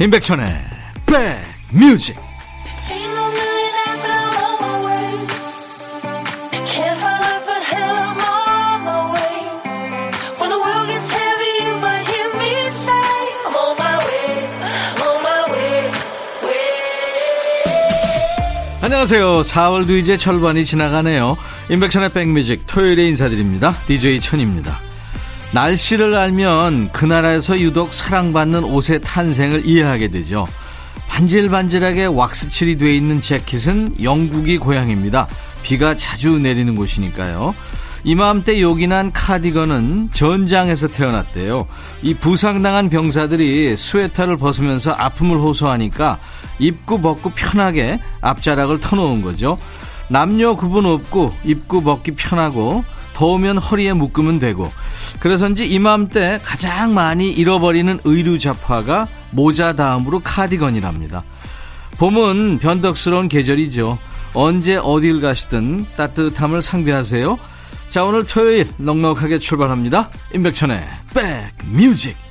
[0.00, 0.46] 임백천의
[1.72, 2.16] 백뮤직
[18.80, 19.40] 안녕하세요.
[19.40, 21.36] 4월도 이제 절반이 지나가네요.
[21.70, 23.72] 임백천의 백뮤직 토요일에 인사드립니다.
[23.86, 24.87] DJ 천입니다.
[25.52, 30.46] 날씨를 알면 그 나라에서 유독 사랑받는 옷의 탄생을 이해하게 되죠.
[31.08, 35.26] 반질반질하게 왁스칠이 되어 있는 재킷은 영국이 고향입니다.
[35.62, 37.54] 비가 자주 내리는 곳이니까요.
[38.04, 41.66] 이맘때 요긴한 카디건은 전장에서 태어났대요.
[42.02, 46.18] 이 부상당한 병사들이 스웨터를 벗으면서 아픔을 호소하니까
[46.58, 49.58] 입고 벗고 편하게 앞자락을 터놓은 거죠.
[50.08, 52.84] 남녀 구분 없고 입고 벗기 편하고
[53.18, 54.70] 더우면 허리에 묶으면 되고
[55.18, 61.24] 그래서인지 이맘때 가장 많이 잃어버리는 의류 잡화가 모자 다음으로 카디건이랍니다.
[61.98, 63.98] 봄은 변덕스러운 계절이죠.
[64.34, 67.36] 언제 어딜 가시든 따뜻함을 상비하세요.
[67.88, 70.10] 자 오늘 토요일 넉넉하게 출발합니다.
[70.32, 70.80] 임백천의
[71.12, 72.27] 백뮤직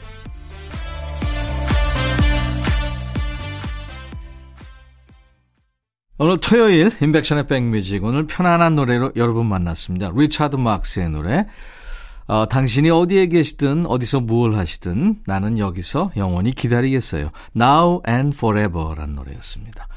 [6.19, 10.09] 오늘 토요일 임백천의 백뮤직 오늘 편안한 노래로 여러분 만났습니다.
[10.15, 11.45] 리차드 마크스의 노래
[12.25, 17.29] 어, 당신이 어디에 계시든 어디서 무엇 하시든 나는 여기서 영원히 기다리겠어요.
[17.55, 19.87] Now and Forever라는 노래였습니다.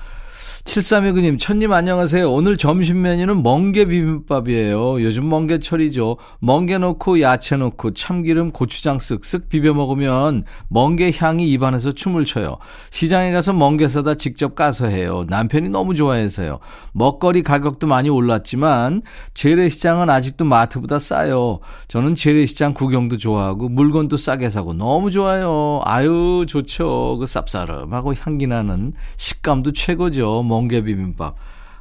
[0.64, 2.30] 7329님, 천님 안녕하세요.
[2.30, 5.02] 오늘 점심 메뉴는 멍게 비빔밥이에요.
[5.02, 6.18] 요즘 멍게철이죠.
[6.40, 12.58] 멍게 넣고 야채 넣고 참기름 고추장 쓱쓱 비벼 먹으면 멍게 향이 입안에서 춤을 춰요.
[12.90, 15.24] 시장에 가서 멍게 사다 직접 까서 해요.
[15.28, 16.60] 남편이 너무 좋아해서요.
[16.92, 19.02] 먹거리 가격도 많이 올랐지만
[19.34, 21.60] 재래시장은 아직도 마트보다 싸요.
[21.88, 25.80] 저는 재래시장 구경도 좋아하고 물건도 싸게 사고 너무 좋아요.
[25.84, 27.16] 아유 좋죠.
[27.18, 30.44] 그 쌉싸름하고 향기 나는 식감도 최고죠.
[30.50, 31.34] 멍게 비빔밥.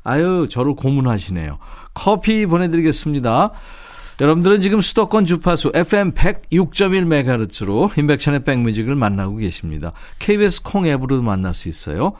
[0.03, 1.59] 아유, 저를 고문하시네요.
[1.93, 3.51] 커피 보내드리겠습니다.
[4.21, 9.93] 여러분들은 지금 수도권 주파수 FM 106.1MHz로 인백션의 백뮤직을 만나고 계십니다.
[10.19, 12.13] KBS 콩 앱으로도 만날 수 있어요.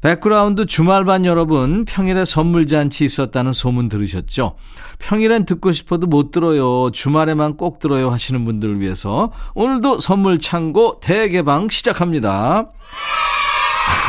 [0.00, 4.54] 백그라운드 주말반 여러분, 평일에 선물잔치 있었다는 소문 들으셨죠?
[5.00, 6.90] 평일엔 듣고 싶어도 못 들어요.
[6.92, 12.68] 주말에만 꼭 들어요 하시는 분들을 위해서 오늘도 선물 창고 대개방 시작합니다.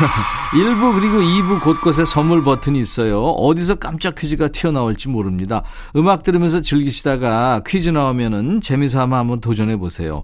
[0.52, 3.22] 1부 그리고 2부 곳곳에 선물 버튼이 있어요.
[3.22, 5.62] 어디서 깜짝 퀴즈가 튀어나올지 모릅니다.
[5.96, 10.22] 음악 들으면서 즐기시다가 퀴즈 나오면은 재미삼아 한번 도전해 보세요.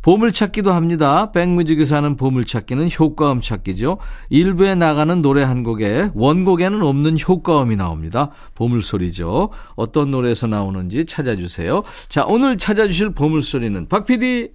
[0.00, 1.32] 보물찾기도 합니다.
[1.32, 3.96] 백뮤직에서 하는 보물찾기는 효과음 찾기죠.
[4.28, 8.30] 일부에 나가는 노래 한 곡에 원곡에는 없는 효과음이 나옵니다.
[8.54, 9.48] 보물소리죠.
[9.76, 11.84] 어떤 노래에서 나오는지 찾아주세요.
[12.08, 14.50] 자, 오늘 찾아주실 보물소리는 박 PD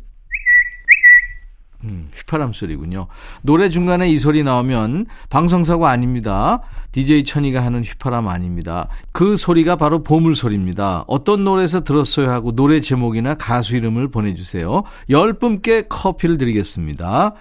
[1.85, 3.07] 음, 휘파람 소리군요.
[3.41, 6.61] 노래 중간에 이 소리 나오면 방송사고 아닙니다.
[6.91, 8.89] DJ 천이가 하는 휘파람 아닙니다.
[9.11, 11.05] 그 소리가 바로 보물 소리입니다.
[11.07, 14.83] 어떤 노래에서 들었어요 하고 노래 제목이나 가수 이름을 보내주세요.
[15.09, 17.35] 열 분께 커피를 드리겠습니다.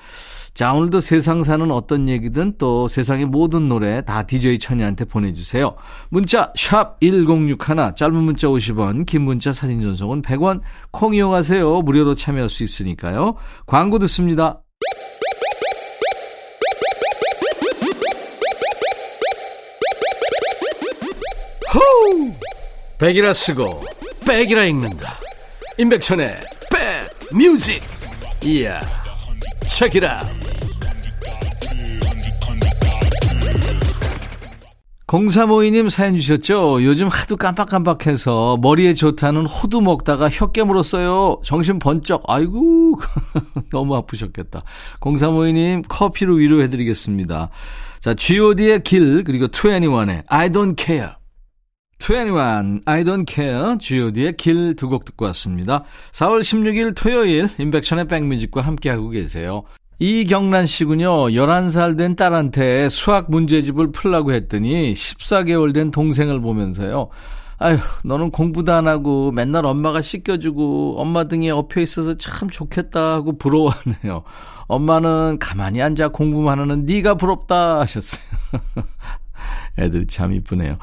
[0.58, 5.76] 자, 오늘도 세상 사는 어떤 얘기든 또 세상의 모든 노래 다 DJ 천이한테 보내주세요.
[6.08, 10.60] 문자 1061, 짧은 문자 50원, 긴 문자 사진 전송은 100원,
[10.90, 11.82] 콩 이용하세요.
[11.82, 13.36] 무료로 참여할 수 있으니까요.
[13.66, 14.60] 광고 듣습니다.
[21.72, 22.32] 호우!
[22.98, 23.84] 백이라 쓰고
[24.26, 25.20] 백이라 읽는다.
[25.78, 26.34] 임백천의
[26.68, 27.80] 백 뮤직.
[28.42, 28.80] 이야.
[29.68, 30.47] 체키라.
[35.08, 36.84] 0352님 사연 주셨죠?
[36.84, 41.40] 요즘 하도 깜빡깜빡해서 머리에 좋다는 호두 먹다가 혀 깨물었어요.
[41.42, 42.22] 정신 번쩍.
[42.26, 43.00] 아이고,
[43.72, 44.62] 너무 아프셨겠다.
[45.00, 47.48] 0352님 커피로 위로해드리겠습니다.
[48.00, 51.12] 자, god의 길, 그리고 21의 I don't care.
[52.00, 55.84] 21, I don't care, god의 길 두 곡 듣고 왔습니다.
[56.12, 59.64] 4월 16일 토요일, 인백션의 백뮤직과 함께하고 계세요.
[60.00, 61.08] 이경란 씨군요.
[61.28, 67.08] 11살 된 딸한테 수학 문제집을 풀라고 했더니 14개월 된 동생을 보면서요.
[67.58, 73.36] 아휴, 너는 공부도 안 하고 맨날 엄마가 씻겨주고 엄마 등에 엎여 있어서 참 좋겠다 하고
[73.36, 74.22] 부러워하네요.
[74.68, 78.22] 엄마는 가만히 앉아 공부만 하는 네가 부럽다 하셨어요.
[79.78, 80.78] 애들이 참 이쁘네요.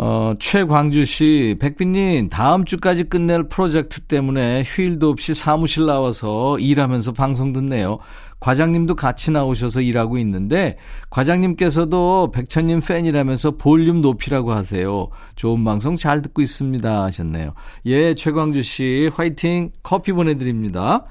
[0.00, 7.52] 어, 최광주 씨, 백빈님, 다음 주까지 끝낼 프로젝트 때문에 휴일도 없이 사무실 나와서 일하면서 방송
[7.52, 7.98] 듣네요.
[8.38, 10.76] 과장님도 같이 나오셔서 일하고 있는데,
[11.10, 15.08] 과장님께서도 백천님 팬이라면서 볼륨 높이라고 하세요.
[15.34, 17.02] 좋은 방송 잘 듣고 있습니다.
[17.02, 17.54] 하셨네요.
[17.86, 19.72] 예, 최광주 씨, 화이팅!
[19.82, 21.06] 커피 보내드립니다.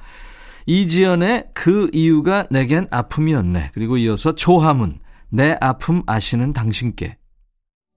[0.65, 3.71] 이지연의 그 이유가 내겐 아픔이었네.
[3.73, 4.99] 그리고 이어서 조하문
[5.29, 7.17] 내 아픔 아시는 당신께.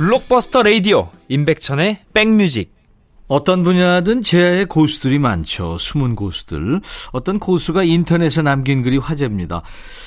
[0.00, 2.72] 블록버스터 레이디오 임백천의 백뮤직
[3.28, 5.76] 어떤 분야든 제야의 고수들이 많죠.
[5.76, 6.80] 숨은 고수들.
[7.12, 9.60] 어떤 고수가 인터넷에 남긴 글이 화제입니다.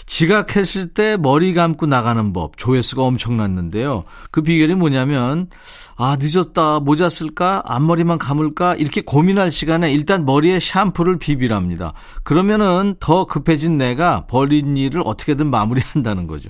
[0.08, 2.58] 지각했을 때 머리 감고 나가는 법.
[2.58, 4.04] 조회수가 엄청났는데요.
[4.32, 5.48] 그 비결이 뭐냐면,
[5.96, 6.80] 아, 늦었다.
[6.80, 7.62] 모자 쓸까?
[7.64, 8.76] 앞머리만 감을까?
[8.76, 11.94] 이렇게 고민할 시간에 일단 머리에 샴푸를 비비랍니다.
[12.24, 16.50] 그러면은 더 급해진 내가 버린 일을 어떻게든 마무리한다는 거죠.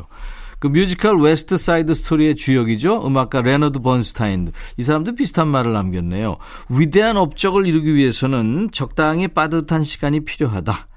[0.64, 3.06] 그 뮤지컬 West Side Story의 주역이죠.
[3.06, 4.54] 음악가 레너드 번스타인.
[4.78, 6.38] 이 사람도 비슷한 말을 남겼네요.
[6.70, 10.88] 위대한 업적을 이루기 위해서는 적당히 빠듯한 시간이 필요하다.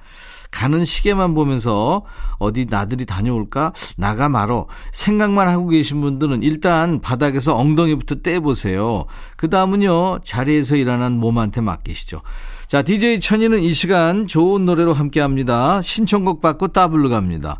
[0.52, 2.04] 가는 시계만 보면서
[2.38, 3.72] 어디 나들이 다녀올까?
[3.96, 4.68] 나가 말어.
[4.92, 9.06] 생각만 하고 계신 분들은 일단 바닥에서 엉덩이부터 떼보세요.
[9.36, 12.22] 그 다음은요, 자리에서 일어난 몸한테 맡기시죠.
[12.68, 15.82] 자, DJ 천이는 이 시간 좋은 노래로 함께 합니다.
[15.82, 17.58] 신청곡 받고 따블로 갑니다.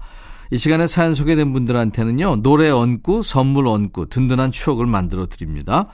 [0.51, 5.87] 이 시간에 사연 소개된 분들한테는요, 노래 얹고, 선물 얹고, 든든한 추억을 만들어 드립니다.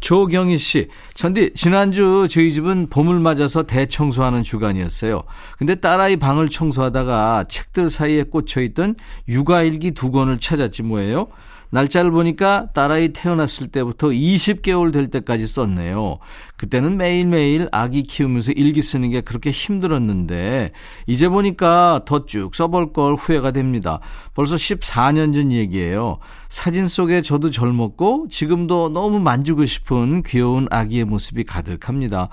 [0.00, 5.22] 조경희 씨, 천디, 지난주 저희 집은 봄을 맞아서 대청소하는 주간이었어요.
[5.58, 8.96] 근데 딸아이 방을 청소하다가 책들 사이에 꽂혀있던
[9.28, 11.28] 육아일기 두 권을 찾았지 뭐예요?
[11.72, 16.18] 날짜를 보니까 딸아이 태어났을 때부터 20개월 될 때까지 썼네요.
[16.58, 20.72] 그때는 매일매일 아기 키우면서 일기 쓰는 게 그렇게 힘들었는데
[21.06, 24.00] 이제 보니까 더 쭉 써볼 걸 후회가 됩니다.
[24.34, 26.18] 벌써 14년 전 얘기예요.
[26.50, 32.28] 사진 속에 저도 젊었고 지금도 너무 만지고 싶은 귀여운 아기의 모습이 가득합니다.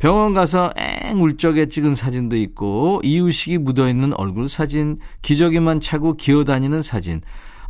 [0.00, 7.20] 병원 가서 앵 울적에 찍은 사진도 있고 이유식이 묻어있는 얼굴 사진, 기저귀만 차고 기어다니는 사진.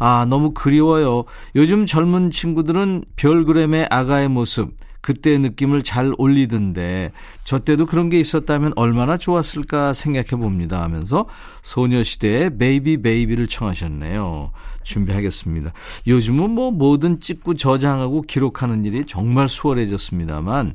[0.00, 1.25] 아, 너무 그리워요.
[1.55, 7.12] 요즘 젊은 친구들은 별그램의 아가의 모습, 그때의 느낌을 잘 올리던데,
[7.44, 11.26] 저 때도 그런 게 있었다면 얼마나 좋았을까 생각해 봅니다 하면서
[11.62, 14.52] 소녀시대의 Baby Baby를 청하셨네요.
[14.82, 15.73] 준비하겠습니다.
[16.06, 20.75] 요즘은 뭐 뭐든 찍고 저장하고 기록하는 일이 정말 수월해졌습니다만,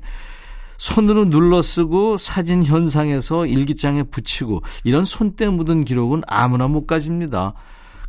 [0.78, 7.54] 손으로 눌러 쓰고 사진 현상에서 일기장에 붙이고 이런 손때 묻은 기록은 아무나 못 가집니다.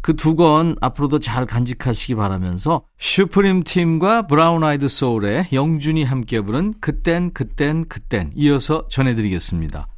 [0.06, 6.74] 그 두 권 앞으로도 잘 간직하시기 바라면서 슈프림 팀과 브라운 아이드 소울의 영준이 함께 부른
[6.80, 9.88] 그땐 그땐 그땐 이어서 전해드리겠습니다.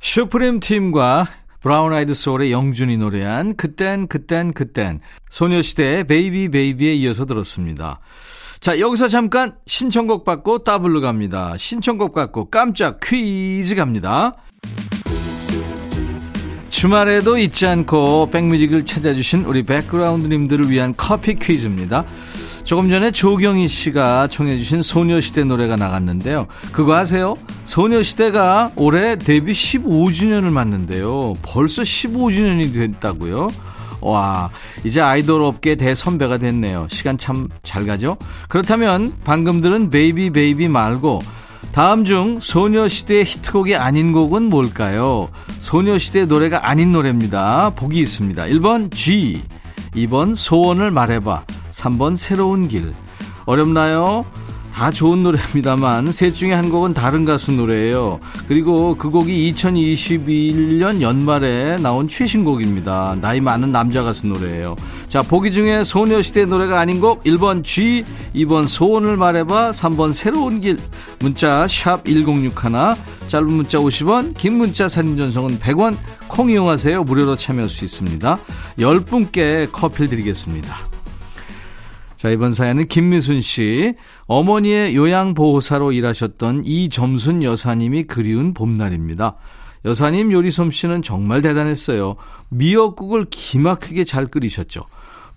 [0.00, 1.26] 슈프림 팀과
[1.60, 8.00] 브라운 아이드 소울의 영준이 노래한 그땐 그땐 그땐 소녀시대의 Baby Baby에 이어서 들었습니다.
[8.60, 11.54] 자 여기서 잠깐 신청곡 받고 따블로 갑니다.
[11.58, 14.36] 신청곡 받고 깜짝 퀴즈 갑니다.
[16.78, 22.04] 주말에도 잊지 않고 백뮤직을 찾아주신 우리 백그라운드님들을 위한 커피 퀴즈입니다.
[22.62, 26.46] 조금 전에 조경희 씨가 청해주신 소녀시대 노래가 나갔는데요.
[26.70, 27.36] 그거 아세요?
[27.64, 31.32] 소녀시대가 올해 데뷔 15주년을 맞는데요.
[31.42, 33.50] 벌써 15주년이 됐다고요?
[34.00, 34.48] 와,
[34.84, 36.86] 이제 아이돌 업계 대선배가 됐네요.
[36.90, 38.16] 시간 참 잘 가죠?
[38.48, 41.22] 그렇다면 방금 들은 Baby Baby 말고
[41.72, 45.28] 다음 중 소녀시대의 히트곡이 아닌 곡은 뭘까요?
[45.58, 47.70] 소녀시대 노래가 아닌 노래입니다.
[47.76, 48.44] 보기 있습니다.
[48.44, 49.42] 1번 Gee,
[49.94, 52.92] 2번 소원을 말해봐, 3번 새로운 길.
[53.46, 54.24] 어렵나요?
[54.78, 58.20] 다 좋은 노래입니다만 셋 중에 한 곡은 다른 가수 노래예요.
[58.46, 63.16] 그리고 그 곡이 2021년 연말에 나온 최신곡입니다.
[63.20, 64.76] 나이 많은 남자 가수 노래예요.
[65.08, 70.76] 자, 보기 중에 소녀시대 노래가 아닌 곡 1번 G, 2번 소원을 말해봐, 3번 새로운 길.
[71.20, 72.94] 문자 샵 1061,
[73.26, 75.96] 짧은 문자 50원, 긴 문자 사진 전송은 100원,
[76.28, 77.04] 콩 이용하세요.
[77.04, 78.38] 무료로 참여할 수 있습니다.
[78.78, 80.76] 10분께 커피 드리겠습니다.
[82.16, 83.94] 자, 이번 사연은 김미순 씨.
[84.26, 89.36] 어머니의 요양보호사로 일하셨던 이점순 여사님이 그리운 봄날입니다.
[89.84, 92.16] 여사님 요리 솜씨는 정말 대단했어요.
[92.50, 94.82] 미역국을 기막히게 잘 끓이셨죠.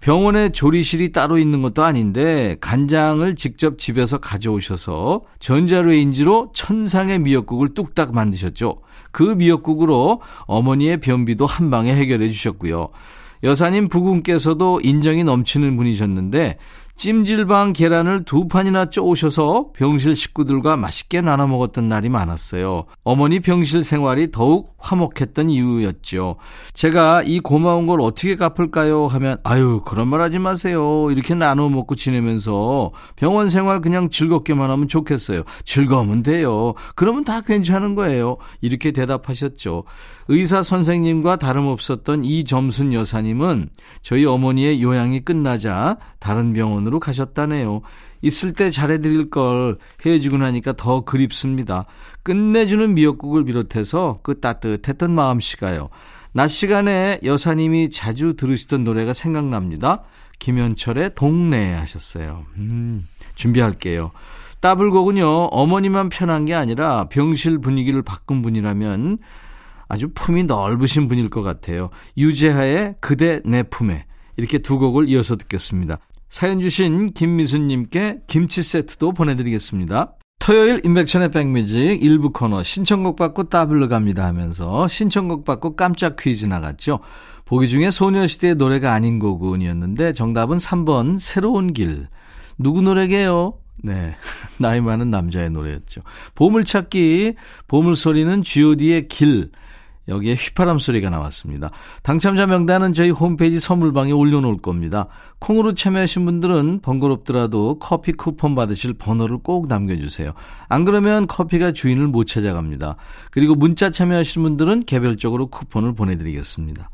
[0.01, 8.81] 병원에 조리실이 따로 있는 것도 아닌데 간장을 직접 집에서 가져오셔서 전자레인지로 천상의 미역국을 뚝딱 만드셨죠.
[9.11, 12.89] 그 미역국으로 어머니의 변비도 한 방에 해결해 주셨고요.
[13.43, 16.57] 여사님 부군께서도 인정이 넘치는 분이셨는데
[16.95, 22.85] 찜질방 계란을 두 판이나 쪼오셔서 병실 식구들과 맛있게 나눠 먹었던 날이 많았어요.
[23.03, 26.35] 어머니 병실 생활이 더욱 화목했던 이유였죠.
[26.73, 29.07] 제가 이 고마운 걸 어떻게 갚을까요?
[29.07, 31.09] 하면 아유 그런 말 하지 마세요.
[31.11, 35.43] 이렇게 나눠 먹고 지내면서 병원 생활 그냥 즐겁게만 하면 좋겠어요.
[35.65, 36.73] 즐거우면 돼요.
[36.95, 38.37] 그러면 다 괜찮은 거예요.
[38.61, 39.83] 이렇게 대답하셨죠.
[40.27, 43.69] 의사 선생님과 다름없었던 이점순 여사님은
[44.01, 47.81] 저희 어머니의 요양이 끝나자 다른 병원 으로 가셨다네요.
[48.21, 51.85] 있을 때 잘해드릴 걸 헤어지고 나니까 더 그립습니다.
[52.23, 55.89] 끝내주는 미역국을 비롯해서 그 따뜻했던 마음씨가요.
[56.33, 60.03] 낮 시간에 여사님이 자주 들으시던 노래가 생각납니다.
[60.39, 62.45] 김현철의 동네 하셨어요.
[62.57, 64.11] 음, 준비할게요.
[64.61, 69.17] 따블곡은요, 어머니만 편한 게 아니라 병실 분위기를 바꾼 분이라면
[69.87, 71.89] 아주 품이 넓으신 분일 것 같아요.
[72.17, 74.05] 유재하의 그대 내 품에
[74.37, 75.97] 이렇게 두 곡을 이어서 듣겠습니다.
[76.31, 80.13] 사연 주신 김미순님께 김치 세트도 보내드리겠습니다.
[80.39, 87.01] 토요일 인백션의 백뮤직 일부 코너 신청곡 받고 따블로 갑니다 하면서 신청곡 받고 깜짝 퀴즈 나갔죠.
[87.43, 92.07] 보기 중에 소녀시대의 노래가 아닌 곡은이었는데 정답은 3번 새로운 길.
[92.57, 93.55] 누구 노래게요?
[93.83, 94.15] 네.
[94.57, 96.01] 나이 많은 남자의 노래였죠.
[96.35, 97.33] 보물찾기,
[97.67, 99.51] 보물소리는 god의 길.
[100.07, 101.69] 여기에 휘파람 소리가 나왔습니다.
[102.03, 105.07] 당첨자 명단은 저희 홈페이지 선물방에 올려놓을 겁니다.
[105.39, 110.33] 콩으로 참여하신 분들은 번거롭더라도 커피 쿠폰 받으실 번호를 꼭 남겨주세요.
[110.69, 112.95] 안 그러면 커피가 주인을 못 찾아갑니다.
[113.31, 116.89] 그리고 문자 참여하신 분들은 개별적으로 쿠폰을 보내드리겠습니다.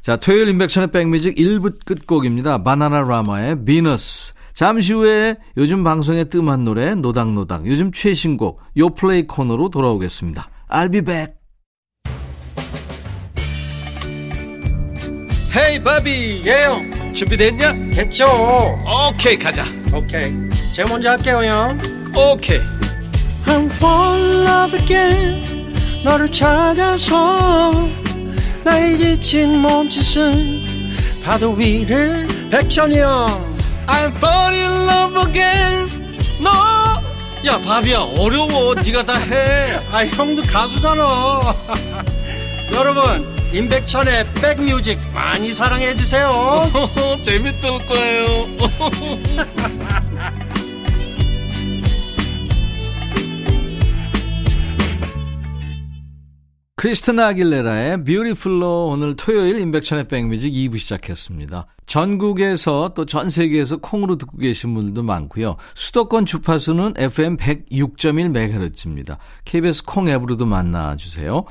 [0.00, 2.62] 자, 토요일 인백션의 백뮤직 1부 끝곡입니다.
[2.62, 4.34] 바나나 라마의 비너스.
[4.52, 10.48] 잠시 후에 요즘 방송에 뜸한 노래 노닥노닥 요즘 최신곡 요플레이 코너로 돌아오겠습니다.
[10.68, 11.43] I'll be back.
[15.84, 16.42] 바비.
[16.46, 17.72] 예영 준비됐냐?
[17.94, 18.80] 됐죠.
[19.10, 19.64] 오케이 가자.
[19.92, 20.32] 오케이.
[20.74, 21.78] 제가 먼저 할게요 형.
[22.16, 22.60] 오케이.
[23.46, 25.74] I'm fall in love again.
[26.04, 27.88] 너를 찾아서
[28.64, 30.62] 나의 지친 몸짓은
[31.24, 33.54] 파도 위를 백천이 형.
[33.86, 35.88] I'm fall in love again.
[36.42, 36.94] 너
[37.46, 38.74] 야 바비야 어려워.
[38.74, 39.78] 네가 다해.
[39.92, 41.54] 아 형도 가수잖아.
[42.72, 46.28] 여러분 임백천의 백뮤직 많이 사랑해 주세요.
[47.22, 48.24] 재밌을 거예요.
[56.76, 61.66] 크리스트나 아길레라의 뷰티풀로 오늘 토요일 임백천의 백뮤직 2부 시작했습니다.
[61.86, 65.56] 전국에서 또 전 세계에서 콩으로 듣고 계신 분들도 많고요.
[65.74, 69.16] 수도권 주파수는 FM 106.1MHz입니다.
[69.46, 71.44] KBS 콩 앱으로도 만나주세요.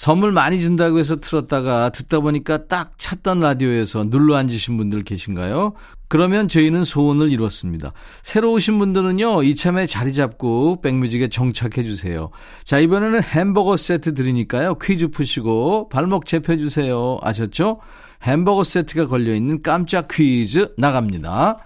[0.00, 5.74] 선물 많이 준다고 해서 틀었다가 듣다 보니까 딱 찾던 라디오에서 눌러 앉으신 분들 계신가요?
[6.08, 7.92] 그러면 저희는 소원을 이뤘습니다.
[8.22, 12.30] 새로 오신 분들은요, 이참에 자리 잡고 백뮤직에 정착해 주세요.
[12.64, 17.18] 자, 이번에는 햄버거 세트 드리니까요, 퀴즈 푸시고 발목 재펴 주세요.
[17.20, 17.80] 아셨죠?
[18.22, 21.58] 햄버거 세트가 걸려있는 깜짝 퀴즈 나갑니다.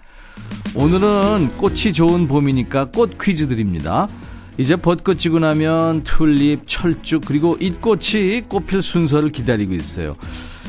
[0.74, 4.08] 오늘은 꽃이 좋은 봄이니까 꽃 퀴즈 드립니다.
[4.56, 10.16] 이제 벚꽃 지고 나면 튤립, 철쭉 그리고 잇꽃이 꽃필 순서를 기다리고 있어요.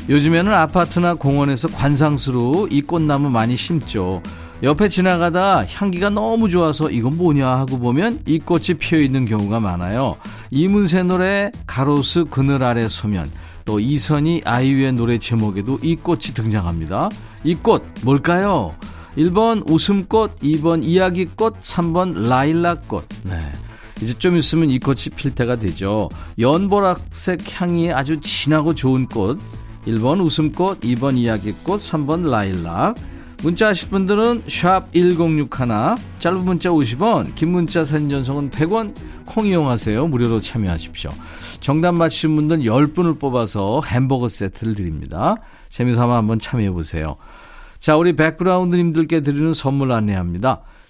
[0.09, 4.21] 요즘에는 아파트나 공원에서 관상수로 이 꽃나무 많이 심죠.
[4.63, 10.15] 옆에 지나가다 향기가 너무 좋아서 이건 뭐냐 하고 보면 이 꽃이 피어 있는 경우가 많아요.
[10.49, 13.25] 이문세 노래 가로수 그늘 아래 서면
[13.65, 17.09] 또 이선희 아이유의 노래 제목에도 이 꽃이 등장합니다.
[17.43, 18.73] 이 꽃 뭘까요?
[19.17, 23.07] 1번 웃음꽃, 2번 이야기꽃, 3번 라일락꽃.
[23.23, 23.51] 네.
[24.01, 26.09] 이제 좀 있으면 이 꽃이 필 때가 되죠.
[26.39, 29.39] 연보라색 향이 아주 진하고 좋은 꽃.
[29.87, 32.95] 1번 웃음꽃, 2번 이야기꽃, 3번 라일락.
[33.43, 40.07] 문자 하실 분들은 샵 1061, 짧은 문자 50원, 긴 문자 사진 전송은 100원, 콩 이용하세요.
[40.07, 41.11] 무료로 참여하십시오.
[41.59, 45.35] 정답 맞히신 분들 10분을 뽑아서 햄버거 세트를 드립니다.
[45.69, 47.17] 재미삼아 한번 참여해보세요.
[47.79, 50.61] 자, 우리 백그라운드님들께 드리는 선물 안내합니다.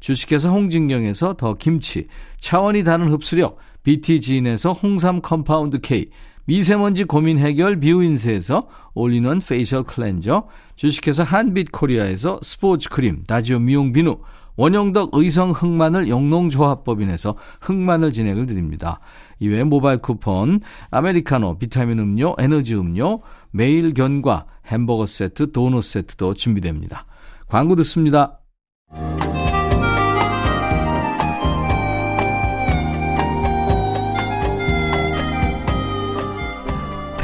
[0.00, 6.10] 주식회사 홍진경에서 더 김치, 차원이 다른 흡수력, BT지인에서 홍삼 compound K,
[6.46, 14.18] 미세먼지 고민 해결 뷰인스에서 all-in-one facial cleanser, 주식회사 한빛 코리아에서 스포츠 크림, 다지오 미용 비누,
[14.56, 18.98] 원형덕 의성 흑마늘 영농조합법인에서 흑마늘 진액을 드립니다.
[19.38, 23.18] 이외에 모바일 쿠폰, 아메리카노, 비타민 음료, 에너지 음료,
[23.52, 27.06] 매일 견과, 햄버거 세트, 도넛 세트도 준비됩니다.
[27.46, 28.40] 광고 듣습니다.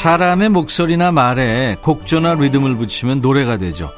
[0.00, 3.90] 사람의 목소리나 말에 곡조나 리듬을 붙이면 노래가 되죠.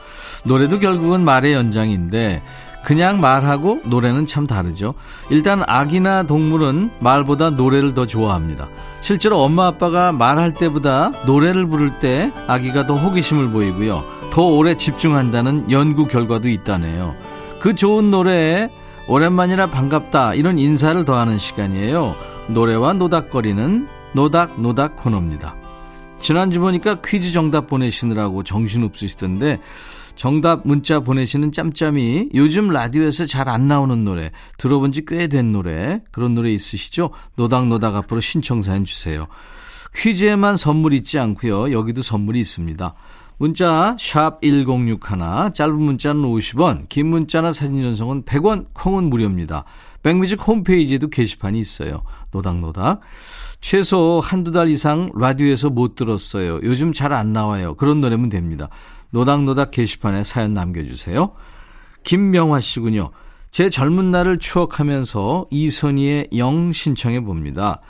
[0.43, 2.43] 노래도 결국은 말의 연장인데
[2.85, 4.95] 그냥 말하고 노래는 참 다르죠.
[5.31, 8.69] 일단 아기나 동물은 말보다 노래를 더 좋아합니다.
[9.01, 14.03] 실제로 엄마 아빠가 말할 때보다 노래를 부를 때 아기가 더 호기심을 보이고요.
[14.33, 17.15] 더 오래 집중한다는 연구 결과도 있다네요.
[17.61, 18.71] 그 좋은 노래에
[19.07, 22.17] 오랜만이라 반갑다 이런 인사를 더하는 시간이에요.
[22.49, 25.62] 노래와 노닥거리는 노닥노닥 코너입니다.
[26.23, 29.61] 지난주 보니까 퀴즈 정답 보내시느라고 정신없으시던데
[30.15, 36.01] 정답 문자 보내시는 짬짬이 요즘 라디오에서 잘 안 나오는 노래 들어본 지 꽤 된 노래
[36.13, 37.11] 그런 노래 있으시죠?
[37.37, 39.27] 노닥노닥 앞으로 신청사연 주세요.
[39.97, 41.73] 퀴즈에만 선물 있지 않고요.
[41.73, 42.95] 여기도 선물이 있습니다.
[43.39, 49.65] 문자 샵 1061, 짧은 문자는 50원, 긴 문자나 사진 전송은 100원, 콩은 무료입니다.
[50.03, 52.03] 백뮤직 홈페이지에도 게시판이 있어요.
[52.33, 53.01] 노닥노닥.
[53.61, 56.61] 최소 한두 달 이상 라디오에서 못 들었어요.
[56.65, 57.75] 요즘 잘 안 나와요.
[57.75, 58.69] 그런 노래면 됩니다.
[59.11, 61.33] 노닥노닥 게시판에 사연 남겨주세요.
[62.03, 63.11] 김명화 씨군요.
[63.51, 67.81] 제 젊은 날을 추억하면서 이선희의 영 신청해 봅니다.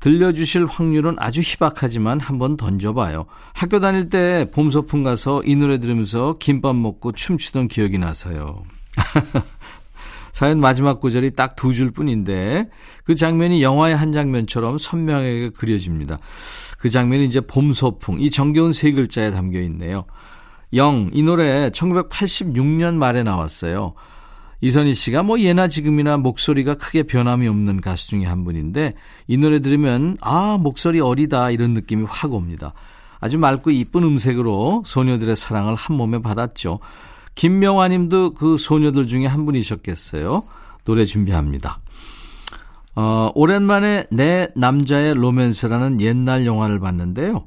[0.00, 3.26] 들려주실 확률은 아주 희박하지만 한번 던져봐요.
[3.54, 8.64] 학교 다닐 때 봄소풍 가서 이 노래 들으면서 김밥 먹고 춤추던 기억이 나서요.
[10.32, 12.68] 사연 마지막 구절이 딱 두 줄 뿐인데
[13.04, 16.18] 그 장면이 영화의 한 장면처럼 선명하게 그려집니다.
[16.78, 20.04] 그 장면이 이제 봄 소풍, 이 정겨운 세 글자에 담겨 있네요.
[20.74, 23.94] 영, 이 노래 1986년 말에 나왔어요.
[24.62, 28.94] 이선희 씨가 뭐 예나 지금이나 목소리가 크게 변함이 없는 가수 중에 한 분인데
[29.26, 32.72] 이 노래 들으면 아, 목소리 어리다 이런 느낌이 확 옵니다.
[33.20, 36.78] 아주 맑고 이쁜 음색으로 소녀들의 사랑을 한 몸에 받았죠.
[37.34, 40.42] 김명화 님도 그 소녀들 중에 한 분이셨겠어요.
[40.84, 41.80] 노래 준비합니다.
[42.94, 47.46] 어, 오랜만에 내 남자의 로맨스라는 옛날 영화를 봤는데요.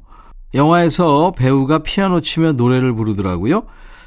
[0.53, 3.63] 영화에서 배우가 피아노 치며 노래를 부르더라고요.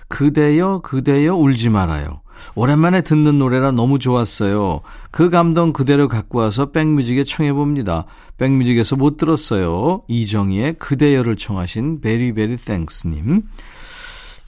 [0.08, 2.22] 그대여, 그대여, 울지 말아요.
[2.54, 4.80] 오랜만에 듣는 노래라 너무 좋았어요.
[5.10, 8.06] 그 감동 그대로 갖고 와서 백뮤직에 청해봅니다.
[8.38, 10.02] 백뮤직에서 못 들었어요.
[10.08, 13.42] 이정희의 그대여를 청하신 베리베리 땡스님.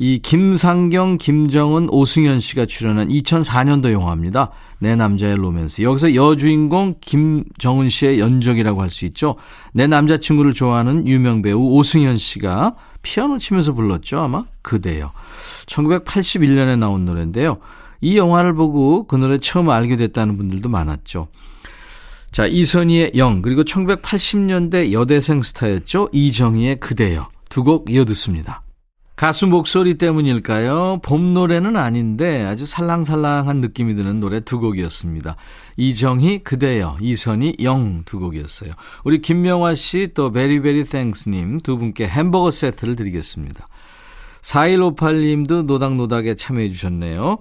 [0.02, 4.50] 이 김상경, 김정은, 오승현 씨가 출연한 2004년도 영화입니다.
[4.80, 5.82] 내 남자의 로맨스.
[5.82, 9.36] 여기서 여주인공 김정은 씨의 연적이라고 할 수 있죠.
[9.74, 14.20] 내 남자친구를 좋아하는 유명 배우 오승현 씨가 피아노 치면서 불렀죠.
[14.20, 15.10] 아마 그대요.
[15.66, 17.58] 1981년에 나온 노래인데요.
[18.00, 21.28] 이 영화를 보고 그 노래 처음 알게 됐다는 분들도 많았죠.
[22.30, 26.08] 자, 이선희의 영, 그리고 1980년대 여대생 스타였죠.
[26.12, 27.28] 이정희의 그대요.
[27.50, 28.62] 두곡 이어 듣습니다.
[29.20, 31.00] 가수 목소리 때문일까요?
[31.02, 35.36] 봄 노래는 아닌데 아주 살랑살랑한 느낌이 드는 노래 두 곡이었습니다.
[35.76, 38.72] 이정희 그대여, 이선희 영 두 곡이었어요.
[39.04, 43.68] 우리 김명화 씨 또 베리베리 땡스님 두 분께 햄버거 세트를 드리겠습니다.
[44.40, 47.36] 4158님도 노닥노닥에 참여해 주셨네요.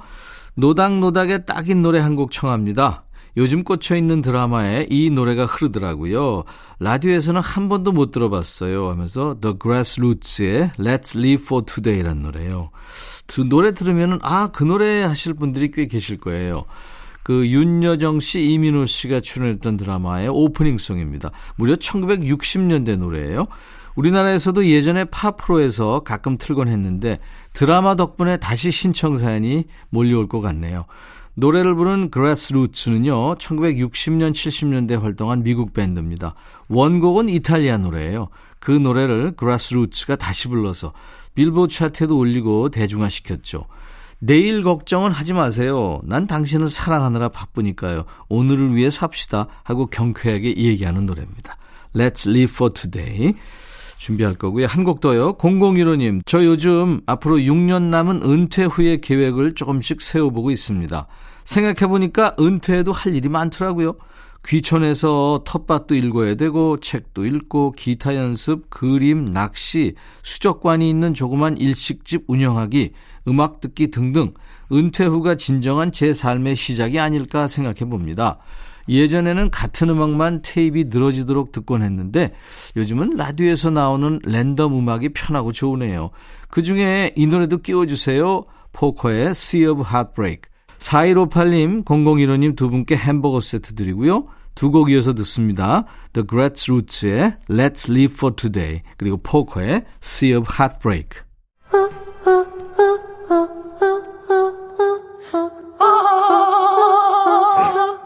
[0.55, 3.05] 노닥노닥에 딱인 노래 한 곡 청합니다.
[3.39, 6.43] 요즘 꽂혀 있는 드라마에 이 노래가 흐르더라고요.
[6.79, 8.89] 라디오에서는 한 번도 못 들어봤어요.
[8.89, 12.71] 하면서 The Grassroots의 Let's Live for Today라는 노래요.
[13.27, 16.65] 그 노래 들으면은 아, 그 노래 하실 분들이 꽤 계실 거예요.
[17.23, 21.31] 그 윤여정 씨, 이민호 씨가 출연했던 드라마의 오프닝송입니다.
[21.55, 23.47] 무려 1960년대 노래예요.
[23.95, 27.19] 우리나라에서도 예전에 팝프로에서 가끔 틀곤 했는데
[27.53, 30.85] 드라마 덕분에 다시 신청 사연이 몰려올 것 같네요.
[31.39, 36.35] 노래를 부른 그라스루츠는요, 1960년, 70년대 활동한 미국 밴드입니다.
[36.67, 38.27] 원곡은 이탈리아 노래예요.
[38.59, 40.91] 그 노래를 그라스루츠가 다시 불러서
[41.35, 43.65] 빌보드 차트에도 올리고 대중화시켰죠.
[44.19, 46.01] 내일 걱정은 하지 마세요.
[46.03, 48.03] 난 당신을 사랑하느라 바쁘니까요.
[48.27, 51.55] 오늘을 위해 삽시다 하고 경쾌하게 얘기하는 노래입니다.
[51.95, 53.33] Let's live for today.
[53.97, 54.65] 준비할 거고요.
[54.65, 55.37] 한 곡 더요.
[55.37, 61.07] 0015님, 저 요즘 앞으로 6년 남은 은퇴 후의 계획을 조금씩 세워보고 있습니다.
[61.49, 63.95] 생각해보니까 은퇴해도 할 일이 많더라고요.
[64.45, 72.91] 귀촌해서 텃밭도 읽어야 되고 책도 읽고 기타 연습, 그림, 낚시, 수족관이 있는 조그만 일식집 운영하기,
[73.27, 74.33] 음악 듣기 등등
[74.71, 78.37] 은퇴 후가 진정한 제 삶의 시작이 아닐까 생각해 봅니다.
[78.87, 82.33] 예전에는 같은 음악만 테이프이 늘어지도록 듣곤 했는데
[82.75, 86.11] 요즘은 라디오에서 나오는 랜덤 음악이 편하고 좋으네요.
[86.49, 88.45] 그 중에 이 노래도 끼워주세요.
[88.71, 90.49] 포커의 Sea of Heartbreak.
[90.79, 94.27] 4158님, 0015님 두 분께 햄버거 세트 드리고요.
[94.55, 95.85] 두 곡 이어서 듣습니다.
[96.13, 101.21] The Grassroots의 Let's Live for Today 그리고 포커의 Sea of Heartbreak.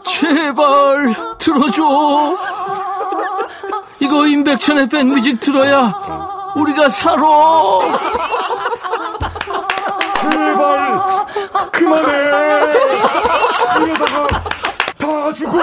[0.06, 2.36] 제발 들어줘.
[4.00, 5.92] 이거 임백천의 백뮤직 들어야
[6.56, 7.22] 우리가 살아.
[10.22, 11.26] 제발
[11.70, 12.12] 그만해.
[13.82, 14.26] 이러다가
[14.98, 15.58] 다 죽어.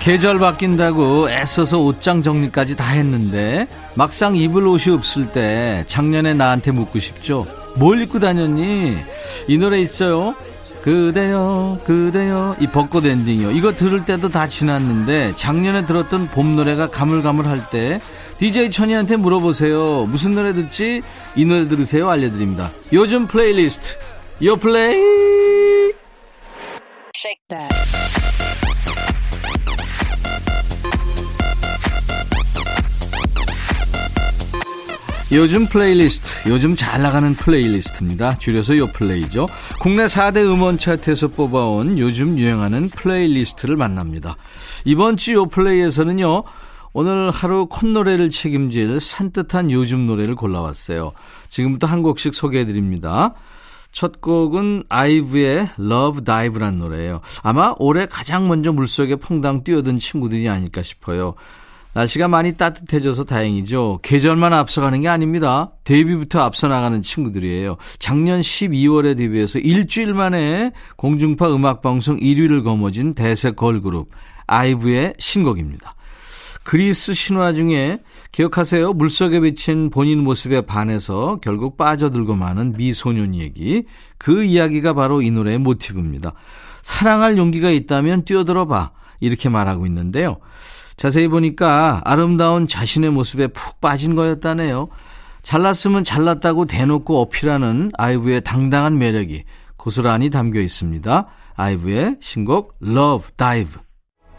[0.00, 6.98] 계절 바뀐다고 애써서 옷장 정리까지 다 했는데 막상 입을 옷이 없을 때 작년에 나한테 묻고
[6.98, 7.46] 싶죠.
[7.76, 8.96] 뭘 입고 다녔니?
[9.46, 10.34] 이 노래 있어요.
[10.82, 13.50] 그대여 그대여 이 벚꽃 엔딩이요.
[13.50, 18.00] 이거 들을 때도 다 지났는데 작년에 들었던 봄 노래가 가물가물할 때
[18.38, 20.06] DJ 천이한테 물어보세요.
[20.06, 21.02] 무슨 노래 듣지?
[21.36, 22.08] 이 노래 들으세요.
[22.08, 22.70] 알려드립니다.
[22.94, 23.98] 요즘 플레이리스트
[24.44, 24.96] 요 플레이
[35.32, 38.36] 요즘 플레이리스트, 요즘 잘 나가는 playlist입니다.
[38.38, 39.46] 줄여서 요 플레이죠.
[39.78, 44.36] 국내 4대 음원 차트에서 뽑아온 요즘 유행하는 playlist를 만납니다.
[44.84, 46.42] 이번 주 요 플레이에서는요,
[46.92, 51.12] 오늘 하루 콧노래를 책임질 산뜻한 요즘 노래를 골라왔어요.
[51.48, 53.32] 지금부터 한 곡씩 소개해드립니다.
[53.92, 57.20] 첫 곡은 아이브의 Love Dive란 노래예요.
[57.42, 61.34] 아마 올해 가장 먼저 물속에 퐁당 뛰어든 친구들이 아닐까 싶어요.
[61.94, 63.98] 날씨가 많이 따뜻해져서 다행이죠.
[64.02, 65.72] 계절만 앞서가는 게 아닙니다.
[65.84, 67.76] 데뷔부터 앞서 나가는 친구들이에요.
[67.98, 74.08] 작년 12월에 데뷔해서 일주일 만에 공중파 음악방송 1위를 거머쥔 대세 걸그룹
[74.46, 75.94] 아이브의 신곡입니다.
[76.62, 77.98] 그리스 신화 중에
[78.32, 78.92] 기억하세요?
[78.92, 83.84] 물속에 비친 본인 모습에 반해서 결국 빠져들고 마는 미소년 얘기.
[84.18, 86.34] 그 이야기가 바로 이 노래의 모티브입니다.
[86.82, 88.92] 사랑할 용기가 있다면 뛰어들어 봐.
[89.18, 90.38] 이렇게 말하고 있는데요.
[91.00, 94.88] 자세히 보니까 아름다운 자신의 모습에 푹 빠진 거였다네요.
[95.42, 99.44] 잘났으면 잘났다고 대놓고 어필하는 아이브의 당당한 매력이
[99.78, 101.26] 고스란히 담겨 있습니다.
[101.56, 103.80] 아이브의 신곡 Love Dive.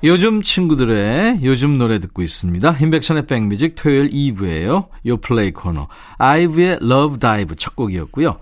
[0.03, 2.77] 요즘 친구들의 요즘 노래 듣고 있습니다.
[2.79, 4.87] 임백천의 백뮤직 토요일 2부예요.
[5.07, 5.87] 요 플레이 코너.
[6.19, 8.37] 아이브의 Love Dive 첫 곡이었고요.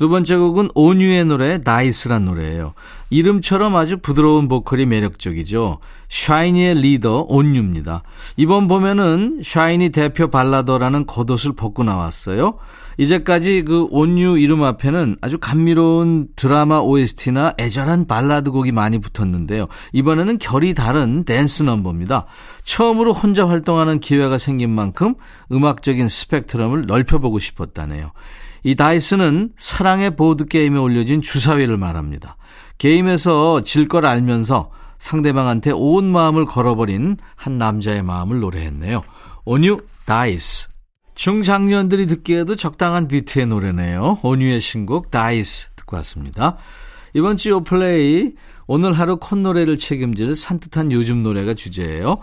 [0.00, 2.72] 두 번째 곡은 온유의 노래 Dice란 노래예요.
[3.10, 5.78] 이름처럼 아주 부드러운 보컬이 매력적이죠.
[6.08, 8.02] 샤이니의 리더 온유입니다.
[8.38, 12.56] 이번 봄에는 샤이니 대표 발라더라는 겉옷을 벗고 나왔어요.
[12.96, 19.66] 이제까지 그 온유 이름 앞에는 아주 감미로운 드라마 OST나 애절한 발라드 곡이 많이 붙었는데요.
[19.92, 22.24] 이번에는 결이 다른 댄스 넘버입니다.
[22.64, 25.14] 처음으로 혼자 활동하는 기회가 생긴 만큼
[25.52, 28.12] 음악적인 스펙트럼을 넓혀보고 싶었다네요.
[28.62, 32.36] 이 Dice는 사랑의 보드게임에 올려진 주사위를 말합니다.
[32.78, 39.02] 게임에서 질 걸 알면서 상대방한테 온 마음을 걸어버린 한 남자의 마음을 노래했네요.
[39.44, 40.68] 온유 Dice.
[41.14, 44.18] 중장년들이 듣기에도 적당한 비트의 노래네요.
[44.22, 46.56] 온유의 신곡 Dice 듣고 왔습니다.
[47.14, 48.34] 이번 주 요플레이
[48.66, 52.18] 오늘 하루 콧노래를 책임질 산뜻한 요즘 노래가 주제예요.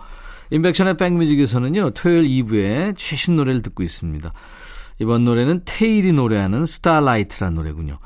[0.51, 1.89] 임백천의 백뮤직에서는요.
[1.91, 4.31] 토요일 2부에 최신 노래를 듣고 있습니다.
[4.99, 7.99] 이번 노래는 태일이 노래하는 Starlight란 노래군요.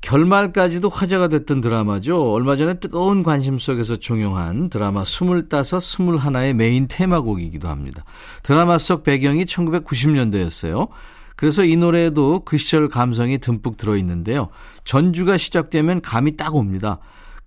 [0.00, 2.32] 결말까지도 화제가 됐던 드라마죠.
[2.32, 8.04] 얼마 전에 뜨거운 관심 속에서 종영한 드라마 25, 21의 메인 테마곡이기도 합니다.
[8.42, 10.88] 드라마 속 배경이 1990년대였어요.
[11.34, 14.48] 그래서 이 노래에도 그 시절 감성이 듬뿍 들어있는데요.
[14.84, 16.98] 전주가 시작되면 감이 딱 옵니다.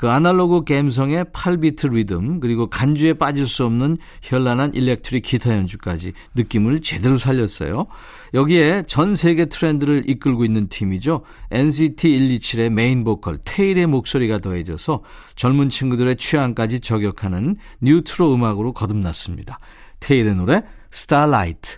[0.01, 6.81] 그 아날로그 감성의 8비트 리듬 그리고 간주에 빠질 수 없는 현란한 일렉트릭 기타 연주까지 느낌을
[6.81, 7.85] 제대로 살렸어요.
[8.33, 11.21] 여기에 전 세계 트렌드를 이끌고 있는 팀이죠.
[11.51, 15.03] NCT 127의 메인 보컬 태일의 목소리가 더해져서
[15.35, 19.59] 젊은 친구들의 취향까지 저격하는 뉴트로 음악으로 거듭났습니다.
[19.99, 21.77] 태일의 노래 Starlight.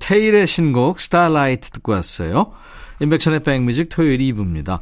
[0.00, 2.50] 태일의 신곡 Starlight 듣고 왔어요.
[3.00, 4.80] 임백천의 백뮤직 토요일 2부입니다.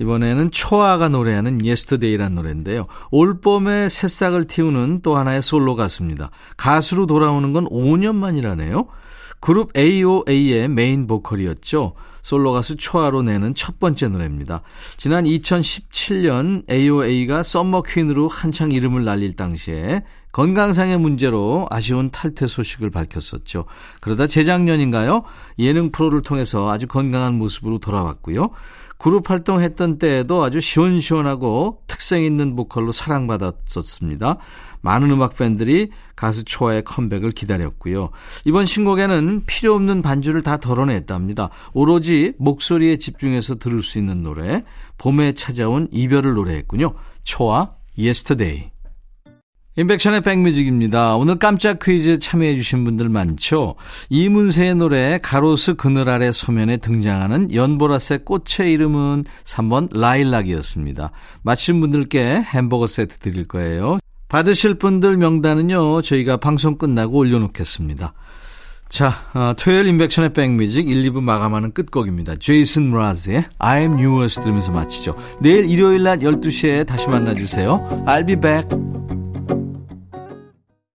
[0.00, 2.86] 이번에는 초아가 노래하는 Yesterday란 노래인데요.
[3.10, 6.30] 올 봄에 새싹을 틔우는 또 하나의 솔로 가수입니다.
[6.56, 8.86] 가수로 돌아오는 건 5년 만이라네요.
[9.40, 11.94] 그룹 AOA의 메인 보컬이었죠.
[12.22, 14.62] 솔로 가수 초아로 내는 첫 번째 노래입니다.
[14.96, 20.02] 지난 2017년 AOA가 summer queen으로 한창 이름을 날릴 당시에
[20.32, 23.66] 건강상의 문제로 아쉬운 탈퇴 소식을 밝혔었죠.
[24.00, 25.22] 그러다 재작년인가요?
[25.58, 28.50] 예능 프로를 통해서 아주 건강한 모습으로 돌아왔고요.
[28.98, 34.38] 그룹 활동했던 때에도 아주 시원시원하고 특색 있는 보컬로 사랑받았었습니다.
[34.80, 38.10] 많은 음악 팬들이 가수 초아의 컴백을 기다렸고요.
[38.44, 41.48] 이번 신곡에는 필요 없는 반주를 다 덜어냈답니다.
[41.72, 44.62] 오로지 목소리에 집중해서 들을 수 있는 노래,
[44.98, 46.94] 봄에 찾아온 이별을 노래했군요.
[47.24, 48.73] 초아, Yesterday.
[49.76, 51.16] 인백션의 백뮤직입니다.
[51.16, 53.74] 오늘 깜짝 퀴즈 참여해주신 분들 많죠?
[54.08, 61.10] 이문세의 노래 가로수 그늘 아래 소면에 등장하는 연보라색 꽃의 이름은 3번 라일락이었습니다.
[61.42, 63.98] 맞힌 분들께 햄버거 세트 드릴 거예요.
[64.28, 68.14] 받으실 분들 명단은요, 저희가 방송 끝나고 올려놓겠습니다.
[68.88, 72.36] 자, 어, 토요일 인백션의 백뮤직 1, 2부 마감하는 끝곡입니다.
[72.36, 75.16] 제이슨 브라즈의 I'm Yours 들으면서 마치죠.
[75.40, 78.04] 내일 일요일 낮 12시에 다시 만나주세요.
[78.06, 78.68] I'll be back.